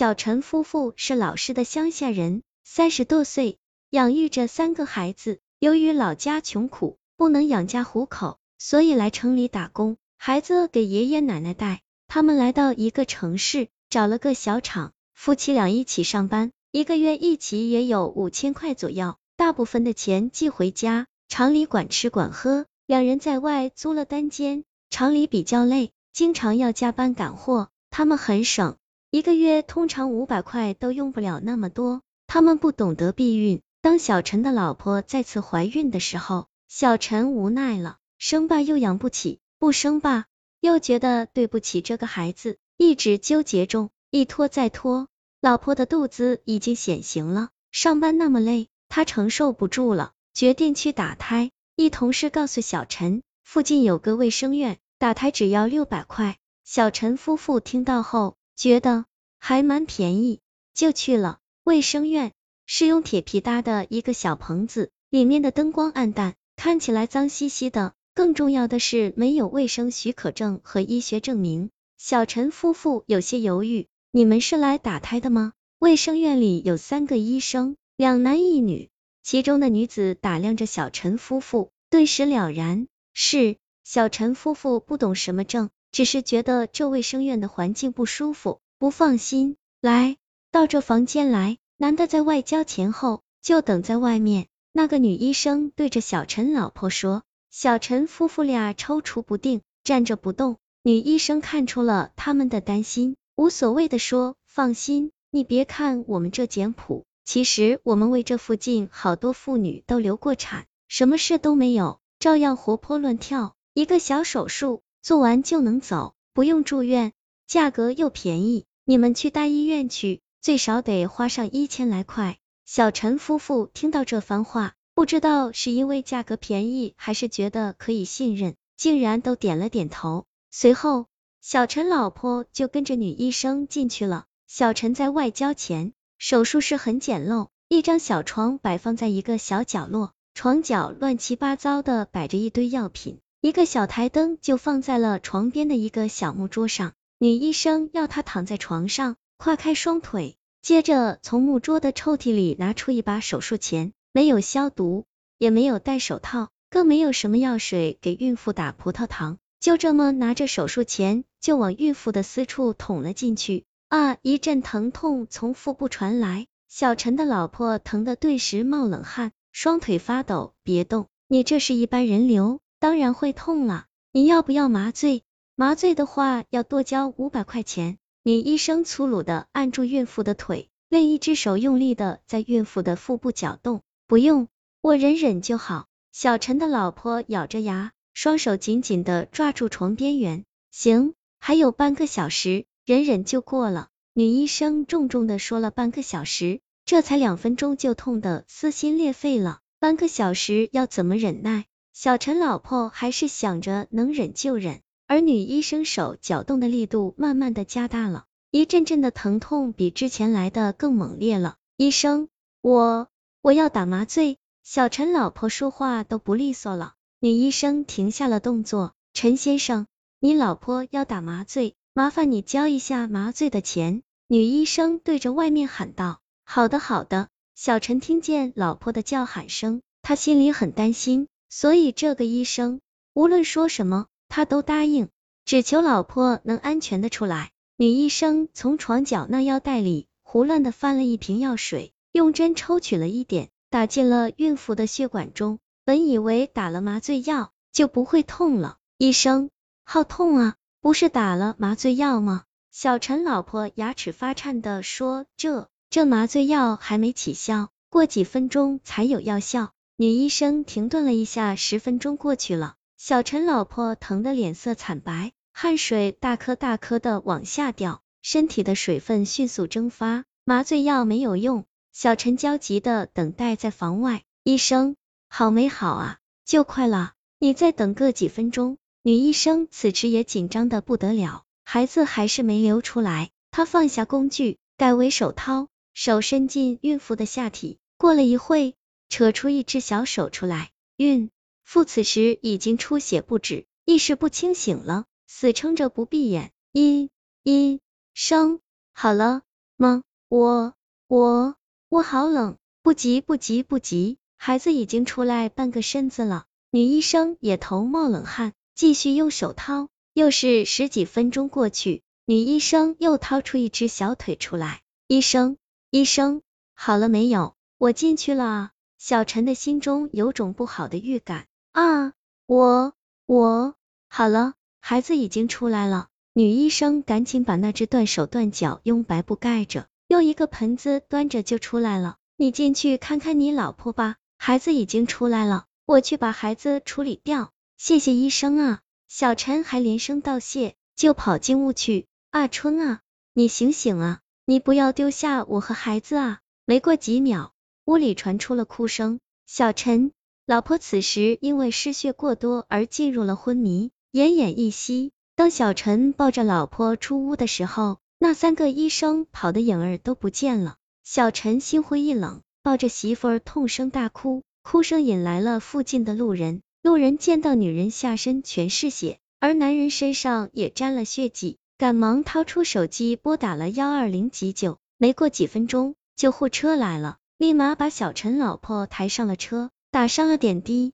[0.00, 3.58] 小陈夫妇是老实的乡下人，三十多岁，
[3.90, 5.40] 养育着三个孩子。
[5.58, 9.98] 由于老家穷苦，不能养家糊口，所以来城里打工。
[10.16, 11.82] 孩子给爷爷奶奶带。
[12.08, 21.08] 他们来到一个城市，找了个小厂，夫妻俩一起上班，一个月一起也有五千块左右，大部分的钱寄回家。
[21.28, 24.64] 厂里管吃管喝，两人在外租了单间。
[24.88, 28.78] 厂里比较累，经常要加班赶货，他们很省。
[29.12, 33.60] 一个月通常五百块都用不了那么多，他们不懂得避孕。
[33.80, 40.26] 当小陈的老婆再次怀孕的时候，小陈无奈了，生吧又养不起，不生吧
[40.60, 45.08] 又觉得对不起这个孩子，一直纠结中，一拖再拖，
[45.40, 51.50] 老婆的肚子已经显形了，上班那么累，他承受不住了，决定去打胎。
[51.74, 56.36] 一同事告诉小陈，附近有个卫生院，打胎只要六百块。
[56.64, 58.36] 小陈夫妇听到后。
[58.60, 59.06] 觉得
[59.38, 60.40] 还蛮便宜，
[60.74, 62.32] 就去了卫生院。
[62.66, 67.94] 是用铁皮搭的一个小棚子，里面的灯光暗淡，看起来脏兮兮的。
[68.14, 71.70] 更重要的是，没有卫生许可证和医学证明。
[71.96, 78.90] 小陈夫妇有些犹豫：“你们是来打胎的吗？”卫生院里有三个医生，两男一女。
[79.22, 85.70] 其中的女子打量着小陈夫妇，顿时了然，是小陈夫妇不懂什么证。
[85.92, 89.56] 只是觉得这卫生院的环境不舒服，不放心。
[89.80, 90.16] 来
[90.50, 94.46] 到这房间来，男的在外交钱后就等在外面。
[94.72, 97.22] 那个女医生对着小陈老婆说。
[97.52, 100.58] 小陈夫妇俩踌躇不定，站着不动。
[100.84, 113.56] 女医生看出了他们的担心，无所谓的说：“放心，你别看我们这简朴，其实我们为这附近好多妇女都流过产，什么事都没有，照样活泼乱跳。
[113.74, 117.12] 一个小手术。”做完就能走，不用住院，
[117.46, 118.66] 价格又便宜。
[118.84, 122.38] 你们去大医院去，最少得花上一千来块。
[122.66, 130.26] 小陈夫妇听到这番话，不知道是因为价格便宜，还是觉得可以信任，竟然都点了点头。
[130.50, 131.06] 随后，
[131.40, 134.26] 小陈老婆就跟着女医生进去了。
[134.46, 143.20] 小陈在外交钱，手术室很简陋，一张小床摆放在一个小角落，床角乱七八糟的摆着一堆药品。
[143.42, 155.06] 一个小台灯就放在了床边的一个小木桌上，女医生要他躺在床上，跨开双腿，接着从木桌的抽屉里拿出一把手术钳，没有消毒，
[155.38, 163.64] 也没有戴手套，更没有什么药水给孕妇打葡萄糖，就这么拿着手术钳就往孕妇的私处捅了进去。
[163.88, 164.18] 啊！
[164.20, 170.52] 一阵疼痛从腹部传来，小陈的老婆疼得顿时冒冷汗，双腿发抖。
[170.62, 172.60] 别动，你这是一般人流。
[172.80, 175.22] 当然会痛了，你要不要麻醉？
[175.54, 177.98] 麻醉的话要多交五百块钱。
[178.22, 183.82] 女医生粗鲁的按住孕妇的腿，另一只手用力的在孕妇的腹部搅动。
[184.06, 184.48] 不用，
[184.80, 185.88] 我忍忍就好。
[186.10, 190.46] 小陈的老婆咬着牙，双手紧紧的抓住床边缘。
[190.70, 193.88] 行，还有半个小时，忍忍就过了。
[194.14, 199.60] 女医生重重的说了半个小时，这才两分钟就痛得撕心裂肺了。
[199.78, 201.66] 半个小时要怎么忍耐？
[202.02, 211.56] 小陈老婆还是想着能忍就忍，而女医生手搅动的力度慢慢的加大了，一阵阵的疼痛比之前来的更猛烈了。
[211.76, 212.30] 医生，
[212.62, 213.08] 我
[213.42, 214.38] 我要打麻醉。
[214.62, 216.94] 小陈老婆说话都不利索了。
[217.18, 219.86] 女医生停下了动作，陈先生，
[220.20, 224.02] 你老婆要打麻醉，麻烦你交一下麻醉的钱。
[224.26, 226.20] 女医生对着外面喊道。
[226.46, 227.28] 好的好的。
[227.54, 231.28] 小陈听见老婆的叫喊声，他心里很担心。
[231.50, 232.80] 所以这个医生
[233.12, 235.08] 无论说什么，他都答应，
[235.44, 237.50] 只求老婆能安全的出来。
[237.76, 245.58] 女医生从床角那药袋里胡乱的翻了一瓶药水，用针抽取了一点，打进了孕妇的血管中。
[245.84, 249.50] 本以为打了麻醉药就不会痛了，医生，
[249.84, 250.54] 好痛啊！
[250.80, 252.44] 不是打了麻醉药吗？
[252.70, 274.22] 小陈老婆牙齿发颤的说：“这这麻醉药还没起效，过几分钟才有药效。”女医生停顿了一下，十分钟过去了，小陈老婆疼得脸色惨白，汗水大颗大颗的往下掉，身体的水分迅速蒸发，麻醉药没有用，小陈焦急的等待在房外。
[274.42, 274.96] 医生，
[275.28, 276.16] 好没好啊？
[276.46, 278.78] 就快了，你再等个几分钟。
[279.02, 288.76] 女医生此时也紧张的不得了，孩子还是没流出来，她放下工具，改为手掏，手伸进孕妇的下体，过了一会。
[289.10, 291.30] 扯出一只小手出来，孕
[291.64, 296.52] 妇此时已经出血不止，意识不清醒了，死撑着不闭眼。
[296.72, 297.10] 医
[297.42, 297.80] 医
[298.14, 298.60] 生，
[298.92, 299.42] 好了，
[299.76, 300.04] 吗？
[300.28, 300.74] 我
[301.08, 301.56] 我
[301.88, 306.46] 我好冷，不急不急不急，孩子已经出来半个身子了。
[306.70, 309.88] 女医生也头冒冷汗，继续用手掏。
[310.12, 314.82] 又是十几分钟过去，女医生又掏出一只小腿出来。
[315.08, 315.56] 医生，
[315.90, 316.42] 医生，
[316.74, 317.56] 好了没有？
[317.76, 318.72] 我进去了啊。
[319.00, 322.12] 小陈的心中有种不好的预感啊，
[322.44, 322.92] 我
[323.24, 323.74] 我
[324.10, 326.08] 好了，孩子已经出来了。
[326.34, 332.18] 女医生赶紧把那只断手断脚用白布盖着，用一个盆子端着就出来了。
[332.36, 337.52] 你进去看看你老婆吧，孩子已经出来了，我去把孩子处理掉。
[337.78, 338.80] 谢谢医生啊！
[339.08, 342.06] 小陈还连声道谢，就跑进屋去。
[342.32, 343.00] 阿春啊，
[343.32, 346.40] 你醒醒啊，你不要丢下我和孩子啊！
[346.66, 347.54] 没过几秒。
[347.84, 350.12] 屋里传出了哭声，小陈
[350.46, 355.12] 老婆此时因为失血过多而进入了昏迷，奄奄一息。
[355.34, 360.76] 当小陈抱着老婆出屋的时候，那三个医生跑的影儿都不见了。
[361.02, 366.60] 小陈心灰意冷，抱着媳妇儿痛声大哭，哭声引来了附近的路人。
[366.82, 374.78] 路人见到女人下身全是血，而男人身上也沾了血迹，赶忙掏出手机拨打了幺二零急救。
[374.98, 377.16] 没过几分钟，救护车来了。
[377.40, 380.92] 立马把小陈老婆抬上了车，打上了点滴。